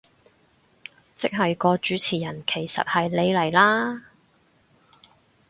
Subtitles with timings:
[1.15, 4.03] 即係個主持人其實係你嚟啦